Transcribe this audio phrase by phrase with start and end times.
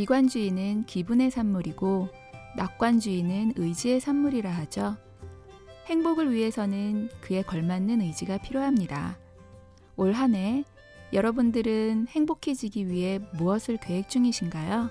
[0.00, 2.08] 비관주의는 기분의 산물이고
[2.56, 4.96] 낙관주의는 의지의 산물이라 하죠.
[5.88, 9.18] 행복을 위해서는 그에 걸맞는 의지가 필요합니다.
[9.98, 10.64] 올 한 해
[11.12, 14.88] 여러분들은 행복해지기 위해 무엇을 계획 중이신가요?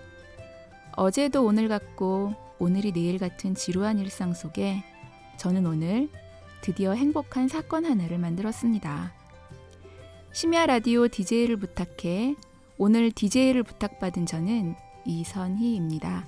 [0.96, 4.84] 어제도 오늘 같고 오늘이 내일 같은 지루한 일상 속에
[5.38, 6.08] 저는 오늘
[6.62, 9.12] 드디어 행복한 사건 하나를 만들었습니다.
[10.34, 12.36] 심야 라디오 DJ를 부탁해
[12.78, 16.26] 오늘 DJ를 부탁받은 저는 이선희입니다.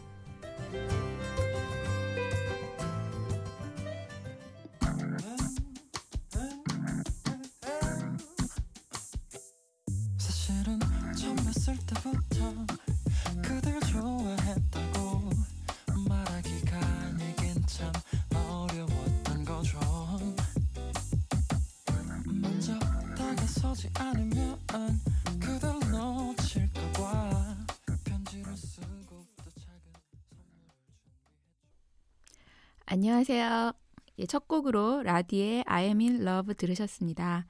[32.94, 33.72] 안녕하세요.
[34.20, 37.45] 예, 첫 곡으로 라디의 I am in love 들으셨습니다.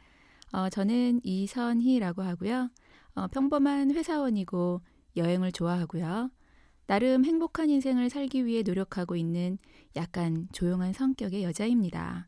[0.52, 2.70] 어, 저는 이선희라고 하고요.
[3.16, 4.82] 어, 평범한 회사원이고
[5.18, 6.30] 여행을 좋아하고요.
[6.86, 9.58] 나름 행복한 인생을 살기 위해 노력하고 있는
[9.96, 12.28] 약간 조용한 성격의 여자입니다.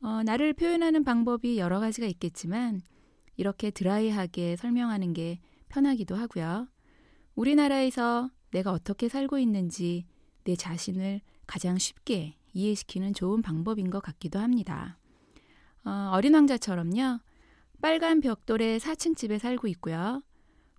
[0.00, 2.80] 어, 나를 표현하는 방법이 여러 가지가 있겠지만
[3.36, 6.68] 이렇게 드라이하게 설명하는 게 편하기도 하고요.
[7.34, 10.06] 우리나라에서 내가 어떻게 살고 있는지
[10.44, 14.98] 내 자신을 가장 쉽게 이해시키는 좋은 방법인 것 같기도 합니다.
[15.84, 17.20] 어, 어린 왕자처럼요.
[17.82, 20.22] 빨간 벽돌의 4층 집에 살고 있고요.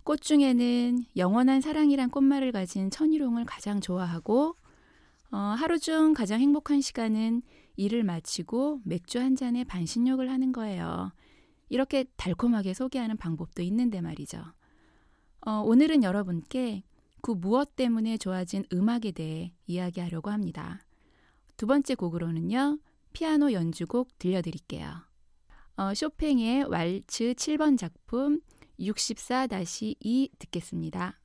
[0.02, 4.56] 꽃 중에는 영원한 사랑이란 꽃말을 가진 천일홍을 가장 좋아하고
[5.32, 7.42] 어, 하루 중 가장 행복한 시간은
[7.76, 11.12] 일을 마치고 맥주 한 잔에 반신욕을 하는 거예요.
[11.68, 14.42] 이렇게 달콤하게 소개하는 방법도 있는데 말이죠.
[15.46, 16.84] 어, 오늘은 여러분께
[17.26, 20.86] 그 무엇 때문에 좋아진 음악에 대해 이야기하려고 합니다.
[21.56, 22.78] 두 번째 곡으로는요,
[23.12, 24.94] 피아노 연주곡 들려드릴게요.
[25.76, 28.40] 어, 쇼팽의 왈츠 7번 작품
[28.78, 31.18] 64-2 듣겠습니다.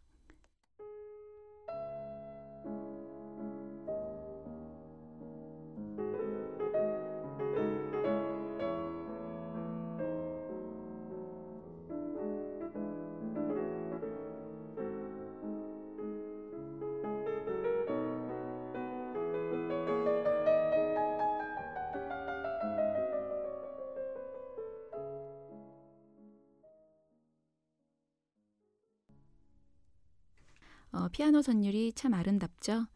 [31.12, 32.88] 피아노 선율이 참 아름답죠.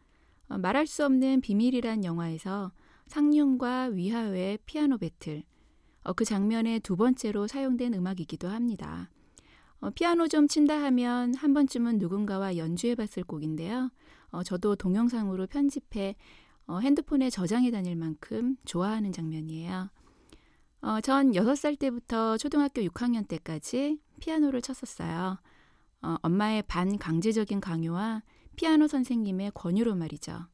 [0.50, 2.72] 어, 말할 수 없는 비밀이란 영화에서
[3.08, 5.44] 상륜과 위하의 피아노 배틀,
[6.04, 9.10] 어, 그 장면의 두 번째로 사용된 음악이기도 합니다.
[9.80, 13.92] 어, 피아노 좀 친다 하면 한 번쯤은 누군가와 연주해 봤을 곡인데요.
[14.30, 16.16] 어, 저도 동영상으로 편집해
[16.68, 19.90] 어, 핸드폰에 저장해 다닐 만큼 좋아하는 장면이에요.
[20.82, 25.40] 어, 전 6살 때부터 초등학교 6학년 때까지 피아노를 쳤었어요.
[26.06, 28.22] 어, 엄마의 반강제적인 강요와
[28.56, 30.46] 피아노 선생님의 권유로 말이죠.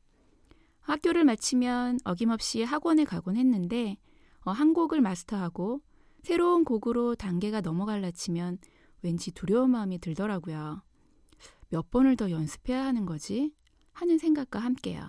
[0.80, 3.98] 학교를 마치면 어김없이 학원에 가곤 했는데
[4.46, 5.82] 어, 한 곡을 마스터하고
[6.24, 8.60] 새로운 곡으로 단계가 넘어갈라 치면
[9.02, 10.84] 왠지 두려운 마음이 들더라고요.
[11.70, 13.54] 몇 번을 더 연습해야 하는 거지?
[13.92, 15.04] 하는 생각과 함께요.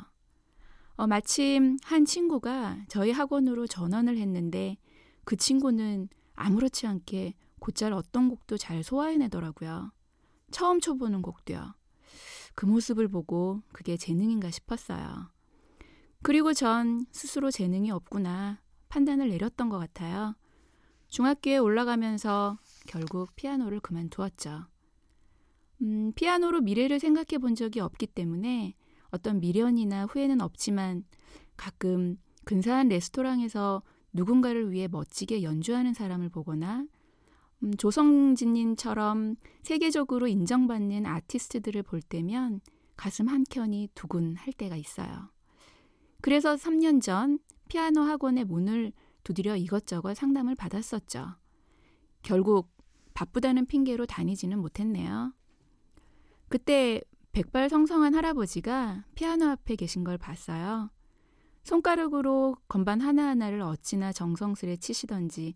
[0.97, 4.77] 어, 마침 한 친구가 저희 학원으로 전원을 했는데
[5.25, 9.93] 그 친구는 아무렇지 않게 곧잘 어떤 곡도 잘 소화해내더라고요.
[10.53, 11.75] 처음 쳐보는 곡도요.
[12.55, 15.31] 그 모습을 보고 그게 재능인가 싶었어요.
[16.23, 20.37] 그리고 전 스스로 재능이 없구나 판단을 내렸던 것 같아요.
[21.09, 24.67] 중학교에 올라가면서 결국 피아노를 그만두었죠.
[25.83, 28.75] 음, 피아노로 미래를 생각해 본 적이 없기 때문에
[29.11, 31.05] 어떤 미련이나 후회는 없지만
[31.57, 33.83] 가끔 근사한 레스토랑에서
[34.13, 36.87] 누군가를 위해 멋지게 연주하는 사람을 보거나
[37.63, 42.61] 음, 조성진님처럼 세계적으로 인정받는 아티스트들을 볼 때면
[42.97, 45.31] 가슴 한켠이 두근 할 때가 있어요.
[46.21, 47.39] 그래서 3년 전
[47.69, 48.93] 피아노 학원의 문을
[49.25, 51.37] 두드려 이것저것 상담을 받았었죠.
[52.23, 52.71] 결국
[53.15, 55.33] 바쁘다는 핑계로 다니지는 못했네요.
[56.49, 57.01] 그때
[57.33, 60.91] 백발성성한 할아버지가 피아노 앞에 계신 걸 봤어요.
[61.65, 65.55] 손가락으로 건반 하나하나를 어찌나 정성스레 치시던지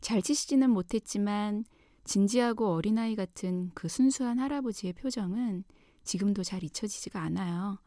[0.00, 1.64] 잘 치시지는 못했지만
[2.04, 5.64] 진지하고 어린아이 같은 그 순수한 할아버지의 표정은
[6.04, 7.78] 지금도 잘 잊혀지지가 않아요.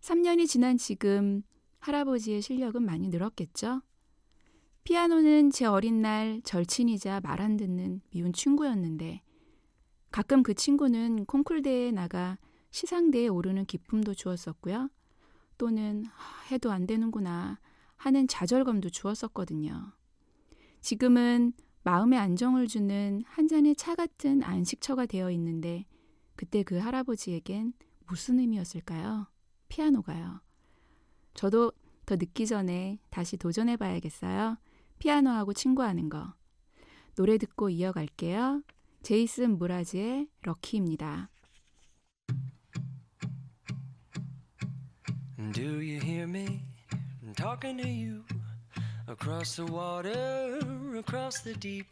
[0.00, 1.42] 3년이 지난 지금
[1.80, 3.82] 할아버지의 실력은 많이 늘었겠죠?
[4.84, 9.22] 피아노는 제 어린 날 절친이자 말 안 듣는 미운 친구였는데
[10.10, 12.38] 가끔 그 친구는 콩쿨대에 나가
[12.70, 14.88] 시상대에 오르는 기쁨도 주었었고요.
[15.58, 16.04] 또는
[16.50, 17.58] 해도 안 되는구나
[17.96, 19.92] 하는 좌절감도 주었었거든요.
[20.80, 21.52] 지금은
[21.82, 25.86] 마음의 안정을 주는 한 잔의 차 같은 안식처가 되어 있는데
[26.36, 27.72] 그때 그 할아버지에겐
[28.06, 29.26] 무슨 의미였을까요?
[29.68, 30.40] 피아노가요.
[31.34, 31.72] 저도
[32.06, 34.58] 더 늦기 전에 다시 도전해 봐야겠어요.
[34.98, 36.34] 피아노하고 친구하는 거.
[37.14, 38.62] 노래 듣고 이어갈게요.
[39.02, 41.30] 제이슨 무라즈의 럭키입니다.
[45.52, 46.62] Do you hear me
[47.34, 48.22] talking to you
[49.08, 50.58] across the water,
[50.96, 51.86] across the deep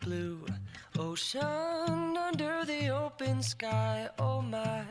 [0.00, 0.44] blue
[0.98, 4.08] ocean, under the open sky?
[4.18, 4.84] Oh my,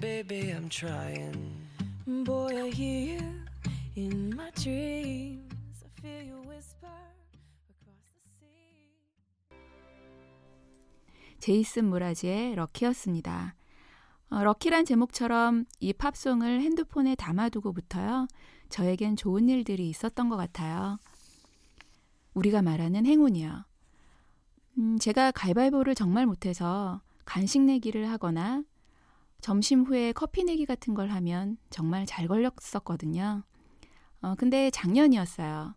[0.00, 1.68] baby, I'm trying.
[2.06, 3.34] Boy, I hear you
[3.96, 5.84] in my dreams.
[5.84, 6.86] I feel you whisper
[7.70, 8.78] across the sea.
[11.38, 13.54] 제이슨 무라지의 럭키였습니다.
[14.30, 18.26] 어, 럭키란 제목처럼 이 팝송을 핸드폰에 담아두고부터요.
[18.74, 20.98] 저에겐 좋은 일들이 있었던 것 같아요.
[22.34, 23.64] 우리가 말하는 행운이요.
[24.78, 28.64] 음, 제가 가위바위보를 정말 못해서 간식 내기를 하거나
[29.40, 33.44] 점심 후에 커피 내기 같은 걸 하면 정말 잘 걸렸었거든요.
[34.22, 35.76] 어, 근데 작년이었어요.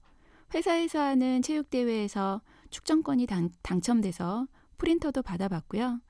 [0.56, 2.42] 회사에서 하는 체육대회에서
[2.72, 4.48] 축전권이 당, 당첨돼서
[4.80, 6.02] 프린터도 받아봤고요.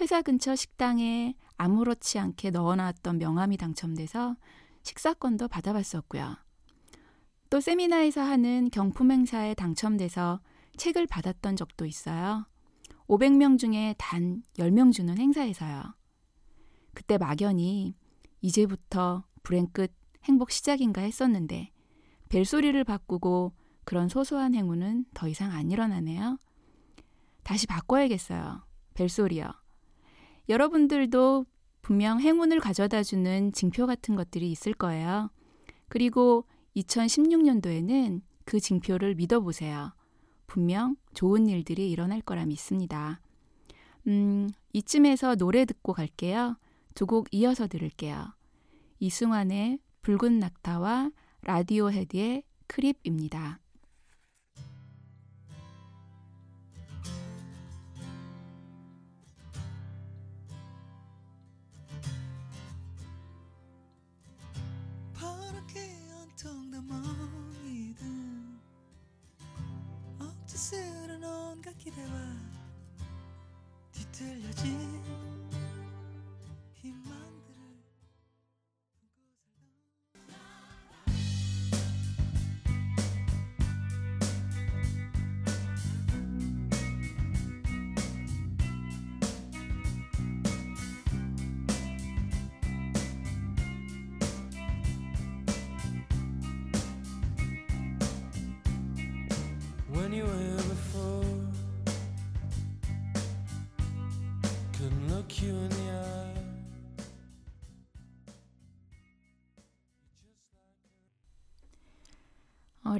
[0.00, 4.36] 회사 근처 식당에 아무렇지 않게 넣어놨던 명함이 당첨돼서
[4.82, 6.36] 식사권도 받아봤었고요.
[7.50, 10.40] 또 세미나에서 하는 경품 행사에 당첨돼서
[10.76, 12.46] 책을 받았던 적도 있어요.
[13.08, 15.82] 500명 중에 단 10명 주는 행사에서요.
[16.94, 17.94] 그때 막연히
[18.40, 19.92] 이제부터 불행 끝
[20.24, 21.70] 행복 시작인가 했었는데
[22.28, 23.52] 벨소리를 바꾸고
[23.84, 26.38] 그런 소소한 행운은 더 이상 안 일어나네요.
[27.42, 28.64] 다시 바꿔야겠어요.
[28.94, 29.50] 벨소리요.
[30.48, 31.44] 여러분들도
[31.82, 35.30] 분명 행운을 가져다 주는 징표 같은 것들이 있을 거예요.
[35.88, 36.46] 그리고
[36.76, 39.92] 2016년도에는 그 징표를 믿어보세요.
[40.46, 43.20] 분명 좋은 일들이 일어날 거라 믿습니다.
[44.06, 46.56] 음, 이쯤에서 노래 듣고 갈게요.
[46.94, 48.32] 두 곡 이어서 들을게요.
[49.00, 51.10] 이승환의 붉은 낙타와
[51.42, 53.58] 라디오 헤드의 크립입니다.
[71.60, 72.08] 기대와
[73.92, 75.02] 뒤틀려진
[100.22, 100.41] 어,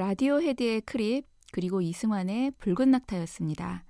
[0.04, 3.84] Radiohead의 Creep 그리고 이승환의 붉은 낙타였습니다.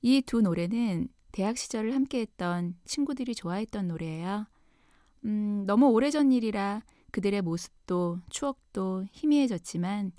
[0.00, 4.46] 이 두 노래는 대학 시절을 함께했던 친구들이 좋아했던 노래예요.
[5.26, 10.12] 음, 너무 오래전 일이라 그들의 모습도 추억도 희미해졌지만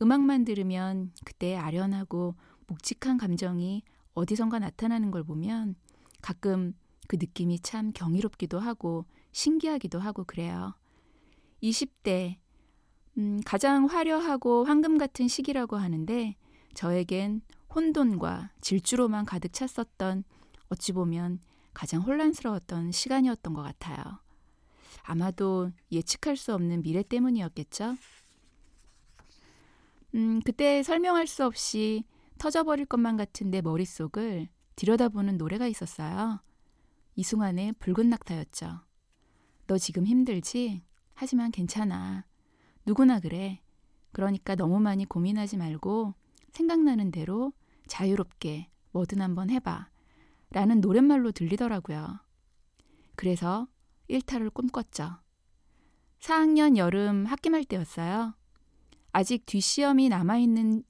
[0.00, 3.82] 음악만 들으면 그때의 아련하고 묵직한 감정이
[4.14, 5.74] 어디선가 나타나는 걸 보면
[6.22, 6.72] 가끔
[7.06, 10.72] 그 느낌이 참 경이롭기도 하고 신기하기도 하고 그래요.
[11.62, 12.38] 20대
[13.18, 16.36] 음, 가장 화려하고 황금 같은 시기라고 하는데
[16.74, 17.42] 저에겐
[17.74, 20.24] 혼돈과 질주로만 가득 찼었던
[20.68, 21.40] 어찌 보면
[21.72, 24.20] 가장 혼란스러웠던 시간이었던 것 같아요.
[25.02, 27.96] 아마도 예측할 수 없는 미래 때문이었겠죠?
[30.14, 32.04] 음, 그때 설명할 수 없이
[32.38, 36.40] 터져버릴 것만 같은 내 머릿속을 들여다보는 노래가 있었어요.
[37.16, 38.80] 이승환의 붉은 낙타였죠.
[39.66, 40.82] 너 지금 힘들지?
[41.14, 42.24] 하지만 괜찮아.
[42.86, 43.60] 누구나 그래.
[44.12, 46.14] 그러니까 너무 많이 고민하지 말고
[46.52, 47.52] 생각나는 대로
[47.86, 49.88] 자유롭게 뭐든 한번 해봐.
[50.50, 52.18] 라는 노랫말로 들리더라고요.
[53.14, 53.68] 그래서
[54.08, 55.18] 일탈을 꿈꿨죠.
[56.18, 58.34] 4학년 여름 학기말 때였어요.
[59.12, 60.82] 아직 뒷시험이 남아있는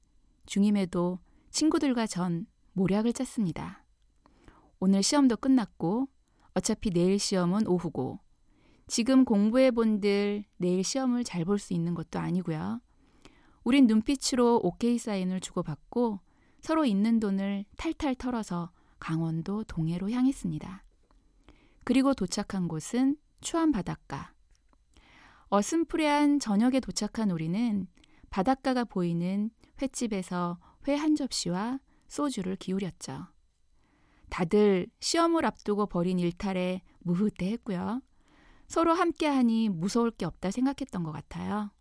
[0.46, 1.18] 중임에도
[1.50, 3.84] 친구들과 전 모략을 짰습니다.
[4.78, 6.08] 오늘 시험도 끝났고
[6.54, 8.18] 어차피 내일 시험은 오후고
[8.90, 12.80] 지금 공부해 본들 내일 시험을 잘 볼 수 있는 것도 아니고요.
[13.62, 16.18] 우린 눈빛으로 오케이 사인을 주고받고
[16.60, 20.82] 서로 있는 돈을 탈탈 털어서 강원도 동해로 향했습니다.
[21.84, 24.32] 그리고 도착한 곳은 추한 바닷가.
[25.50, 27.86] 어슴푸레한 저녁에 도착한 우리는
[28.28, 31.78] 바닷가가 보이는 횟집에서 회 한 접시와
[32.08, 33.28] 소주를 기울였죠.
[34.30, 38.02] 다들 시험을 앞두고 벌인 일탈에 무흐대했고요.
[38.70, 41.72] 서로 함께하니 무서울 게 없다 생각했던 것 같아요.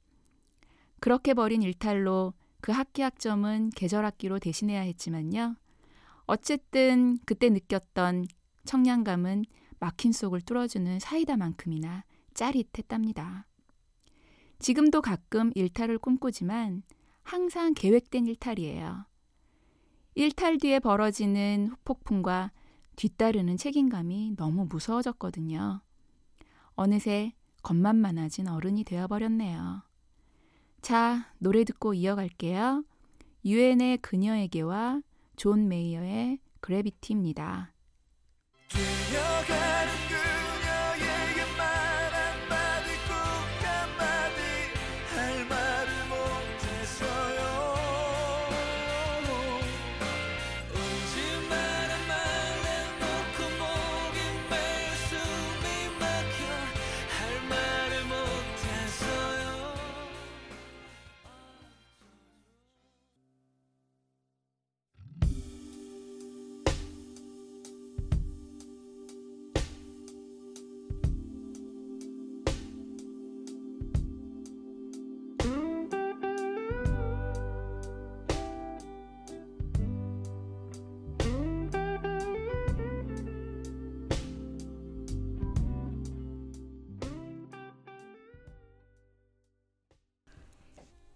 [0.99, 5.55] 그렇게 벌인 일탈로 그 학기 학점은 계절 학기로 대신해야 했지만요.
[6.25, 8.25] 어쨌든 그때 느꼈던
[8.65, 9.45] 청량감은
[9.79, 13.45] 막힌 속을 뚫어주는 사이다만큼이나 짜릿했답니다.
[14.57, 16.81] 지금도 가끔 일탈을 꿈꾸지만
[17.21, 19.05] 항상 계획된 일탈이에요.
[20.15, 22.51] 일탈 뒤에 벌어지는 후폭풍과
[22.95, 25.81] 뒤따르는 책임감이 너무 무서워졌거든요.
[26.79, 29.81] 어느새 겁만 많아진 어른이 되어버렸네요.
[30.81, 32.85] 자, 노래 듣고 이어갈게요.
[33.43, 35.01] UN의 그녀에게와
[35.35, 37.73] 존 메이어의 Gravity입니다.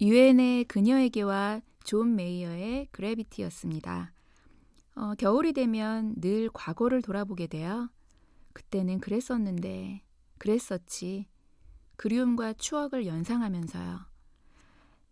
[0.03, 4.11] UN의 그녀에게와 존 메이어의 Gravity였습니다.
[4.95, 7.89] 어, 겨울이 되면 늘 과거를 돌아보게 돼요.
[8.51, 10.01] 그때는 그랬었는데,
[10.39, 11.27] 그랬었지.
[11.95, 14.01] 그리움과 추억을 연상하면서요.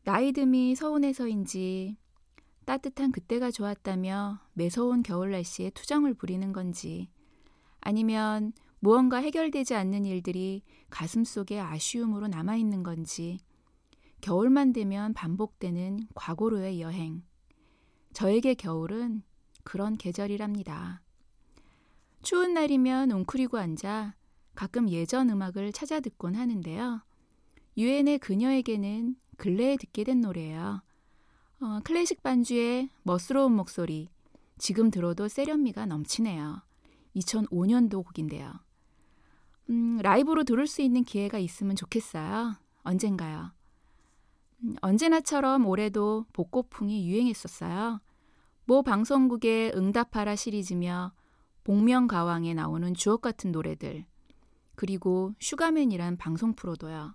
[0.03, 1.95] 나이듦이 서운해서인지,
[2.65, 7.09] 따뜻한 그때가 좋았다며 매서운 겨울 날씨에 투정을 부리는 건지,
[7.79, 13.39] 아니면 무언가 해결되지 않는 일들이 가슴 속에 아쉬움으로 남아있는 건지,
[14.21, 17.23] 겨울만 되면 반복되는 과거로의 여행.
[18.13, 19.23] 저에게 겨울은
[19.63, 21.01] 그런 계절이랍니다.
[22.21, 24.15] 추운 날이면 웅크리고 앉아
[24.53, 27.01] 가끔 예전 음악을 찾아 듣곤 하는데요.
[27.77, 30.81] 유엔의 그녀에게는 근래에 듣게 된 노래예요.
[31.61, 34.09] 어, 클래식 반주의 멋스러운 목소리,
[34.57, 36.61] 지금 들어도 세련미가 넘치네요.
[37.15, 38.53] 2005년도 곡인데요.
[39.69, 42.55] 음, 라이브로 들을 수 있는 기회가 있으면 좋겠어요.
[42.83, 43.51] 언젠가요.
[44.63, 48.01] 음, 언제나처럼 올해도 복고풍이 유행했었어요.
[48.65, 51.13] 모 방송국의 응답하라 시리즈며
[51.63, 54.05] 복면가왕에 나오는 주옥 같은 노래들,
[54.75, 57.13] 그리고 슈가맨이란 방송 프로도요.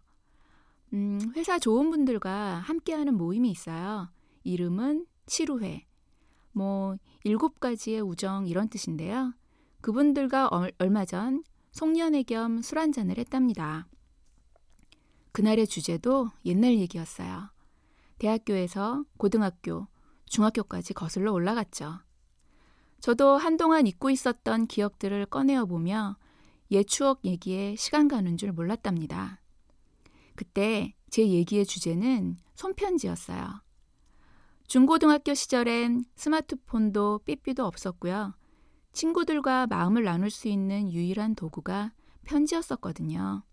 [0.92, 4.08] 음, 회사 좋은 분들과 함께하는 모임이 있어요.
[4.44, 5.86] 이름은 치루회.
[6.52, 9.34] 뭐, 일곱 가지의 우정 이런 뜻인데요.
[9.80, 13.86] 그분들과 얼, 얼마 전 송년회 겸 술 한잔을 했답니다.
[15.36, 17.50] 그날의 주제도 옛날 얘기였어요.
[18.16, 19.86] 대학교에서 고등학교,
[20.24, 21.98] 중학교까지 거슬러 올라갔죠.
[23.00, 26.16] 저도 한동안 잊고 있었던 기억들을 꺼내어 보며
[26.70, 29.42] 옛 추억 얘기에 시간 가는 줄 몰랐답니다.
[30.36, 33.60] 그때 제 얘기의 주제는 손편지였어요.
[34.66, 38.32] 중고등학교 시절엔 스마트폰도 삐삐도 없었고요.
[38.94, 41.92] 친구들과 마음을 나눌 수 있는 유일한 도구가
[42.24, 43.45] 편지였었거든요.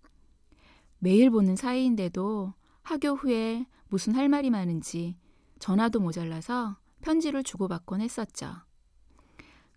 [1.03, 5.17] 매일 보는 사이인데도 학교 후에 무슨 할 말이 많은지
[5.59, 8.53] 전화도 모자라서 편지를 주고받곤 했었죠.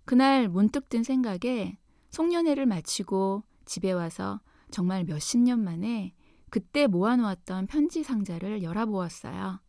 [0.04, 1.78] 그날 문득 든 생각에
[2.12, 4.40] 송년회를 마치고 집에 와서
[4.71, 6.14] 정말 몇십 년 만에
[6.49, 9.61] 그때 모아놓았던 편지 상자를 열어보았어요.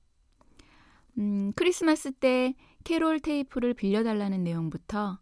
[1.18, 5.18] 음, 크리스마스 때 캐롤 테이프를 빌려달라는 내용부터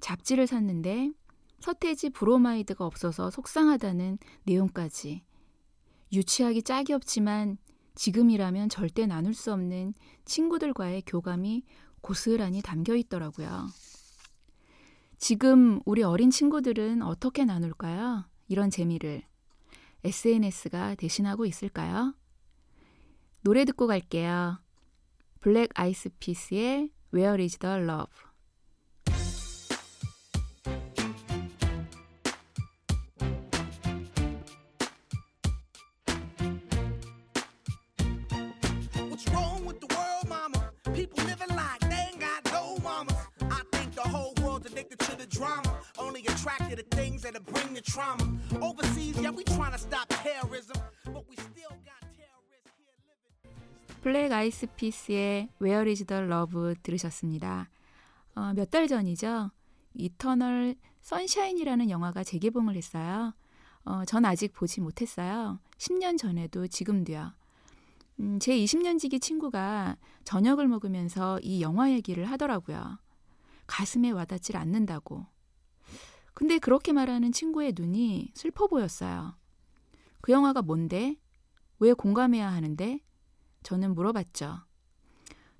[0.00, 1.12] 잡지를 샀는데
[1.60, 5.26] 서태지 브로마이드가 없어서 속상하다는 내용까지
[6.12, 7.58] 유치하기 짝이 없지만
[7.94, 9.92] 지금이라면 절대 나눌 수 없는
[10.24, 11.64] 친구들과의 교감이
[12.00, 13.68] 고스란히 담겨 있더라고요.
[15.18, 18.24] 지금 우리 어린 친구들은 어떻게 나눌까요?
[18.46, 19.22] 이런 재미를
[20.04, 22.14] SNS가 대신하고 있을까요?
[23.42, 24.60] 노래 듣고 갈게요.
[25.40, 28.27] 블랙 아이스 피스의 Where is the Love
[44.78, 44.98] addicted
[45.28, 45.80] drama.
[45.98, 48.24] Only attracted to things that'll bring the trauma.
[48.60, 54.02] Overseas, yeah, we trying to stop terrorism, but we still got terrorists here living.
[54.02, 57.68] 블랙 아이스 피스의 Where is the Love 들으셨습니다.
[58.34, 59.50] 어, 몇 달 전이죠.
[59.94, 63.34] 이터널 선샤인이라는 영화가 재개봉을 했어요.
[63.84, 65.58] 어, 전 아직 보지 못했어요.
[65.78, 67.32] 10년 전에도 지금도요.
[68.20, 72.98] 음, 제 20년지기 친구가 저녁을 먹으면서 이 영화 얘기를 하더라고요.
[73.66, 75.26] 가슴에 와닿질 않는다고.
[76.34, 79.34] 근데 그렇게 말하는 친구의 눈이 슬퍼 보였어요.
[80.20, 81.16] 그 영화가 뭔데?
[81.78, 83.00] 왜 공감해야 하는데?
[83.62, 84.58] 저는 물어봤죠.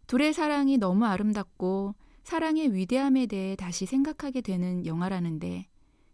[0.06, 5.66] 둘의 사랑이 너무 아름답고 사랑의 위대함에 대해 다시 생각하게 되는 영화라는데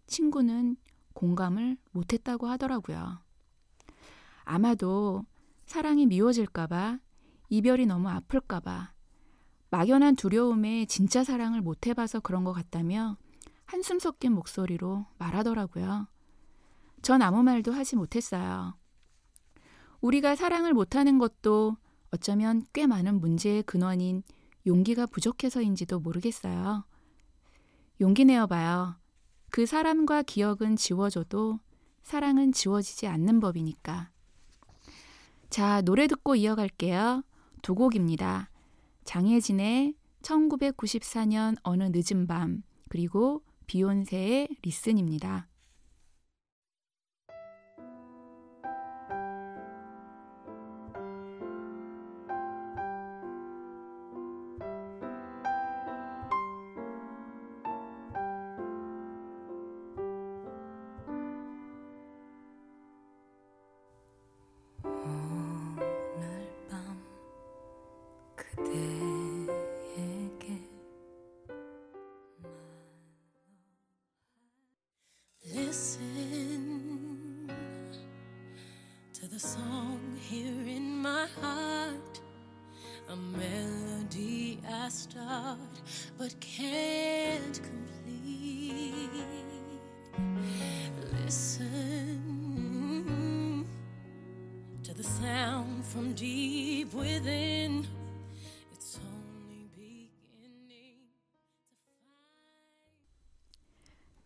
[0.06, 0.76] 친구는
[1.12, 3.18] 공감을 못했다고 하더라고요.
[4.44, 5.24] 아마도
[5.66, 6.99] 사랑이 미워질까봐,
[7.49, 8.92] 이별이 너무 아플까봐,
[9.71, 13.16] 막연한 두려움에 진짜 사랑을 못 해봐서 그런 것 같다며
[13.64, 16.06] 한숨 섞인 목소리로 말하더라고요.
[17.02, 18.76] 전 아무 말도 하지 못했어요.
[20.00, 21.76] 우리가 사랑을 못하는 것도
[22.11, 24.23] 어쩌면 꽤 많은 문제의 근원인
[24.66, 26.85] 용기가 부족해서인지도 모르겠어요.
[28.00, 28.97] 용기 내어봐요.
[29.50, 31.59] 그 사람과 기억은 지워져도
[32.02, 34.13] 사랑은 지워지지 않는 법이니까.
[35.54, 37.23] 자, 노래 듣고 이어갈게요.
[37.62, 38.50] 두 곡입니다.
[39.04, 45.46] 장혜진의 1994년 어느 늦은 밤, 그리고 비욘세의 리슨입니다.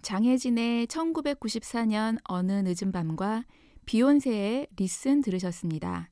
[0.08, 3.44] 장혜진의 1994년 어느 늦은 밤과
[3.84, 6.08] 비욘세의 리슨 들으셨습니다.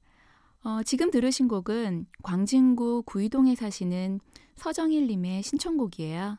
[0.64, 4.20] 어, 지금 들으신 곡은 광진구 구이동에 사시는
[4.56, 6.36] 서정일님의 신청곡이에요.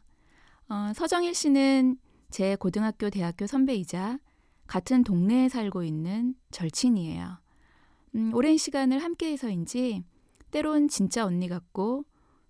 [0.70, 1.98] 어, 서정일 씨는
[2.30, 4.20] 제 고등학교, 대학교 선배이자
[4.68, 7.40] 같은 동네에 살고 있는 절친이에요.
[8.14, 10.04] 음, 오랜 시간을 함께해서인지
[10.52, 12.06] 때론 진짜 언니 같고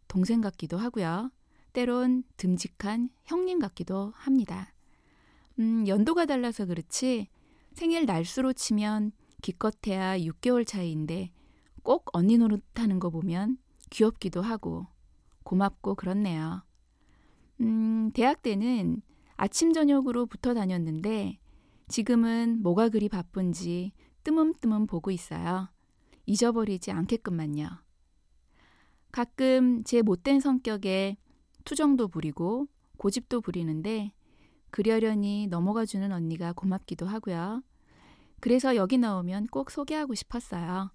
[0.10, 1.32] 동생 같기도 하고요.
[1.72, 4.74] 때론 듬직한 형님 같기도 합니다.
[5.60, 7.28] 음, 연도가 달라서 그렇지
[7.74, 11.32] 생일 날수로 치면 기껏해야 6개월 차이인데
[11.84, 13.58] 꼭 언니 노릇하는 거 보면
[13.90, 14.88] 귀엽기도 하고
[15.44, 16.64] 고맙고 그렇네요.
[17.62, 19.02] 음, 대학 때는
[19.36, 21.40] 아침, 저녁으로 붙어 다녔는데
[21.88, 23.94] 지금은 뭐가 그리 바쁜지
[24.24, 25.70] 뜨문뜨문 보고 있어요.
[26.26, 27.70] 잊어버리지 않게끔만요.
[29.12, 31.18] 가끔 제 못된 성격에
[31.64, 32.68] 투정도 부리고
[32.98, 34.12] 고집도 부리는데
[34.72, 37.64] 그려려니 넘어가 주는 언니가 고맙기도 하고요.
[38.40, 40.92] 그래서 여기 나오면 꼭 소개하고 싶었어요.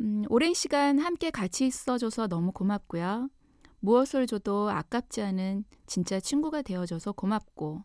[0.00, 3.30] 음, 오랜 시간 함께 같이 있어줘서 너무 고맙고요.
[3.80, 7.82] 무엇을 줘도 아깝지 않은 진짜 친구가 되어줘서 고맙고,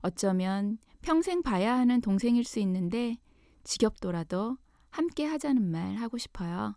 [0.00, 3.16] 어쩌면 평생 봐야 하는 동생일 수 있는데,
[3.64, 4.56] 지겹더라도
[4.90, 6.74] 함께 하자는 말 하고 싶어요.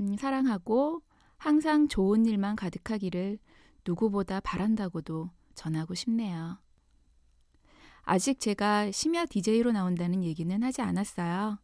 [0.00, 1.02] 음, 사랑하고
[1.36, 3.38] 항상 좋은 일만 가득하기를
[3.86, 6.58] 누구보다 바란다고도 전하고 싶네요.
[8.02, 11.58] 아직 제가 심야 DJ로 나온다는 얘기는 하지 않았어요.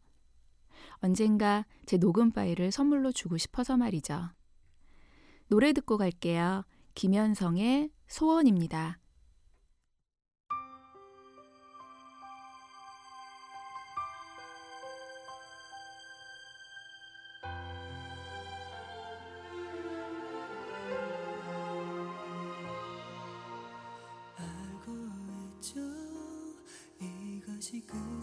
[0.97, 4.31] 언젠가 제 녹음 파일을 선물로 주고 싶어서 말이죠.
[5.47, 6.65] 노래 듣고 갈게요.
[6.95, 9.02] 김현성의 소원입니다.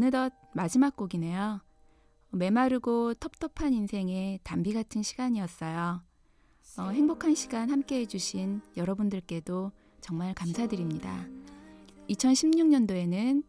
[0.00, 1.60] 어느덧 마지막 곡이네요.
[2.30, 6.00] 메마르고 텁텁한 인생의 단비 같은 시간이었어요.
[6.78, 11.26] 어, 행복한 시간 함께 해주신 여러분들께도 정말 감사드립니다.
[12.08, 13.42] 2016년도에는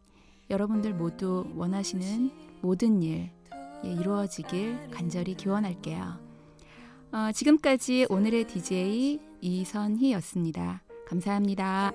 [0.49, 3.31] 여러분들 모두 원하시는 모든 일
[3.85, 6.19] 예, 이루어지길 간절히 기원할게요.
[7.13, 10.83] 어, 지금까지 오늘의 DJ 이선희였습니다.
[11.07, 11.93] 감사합니다.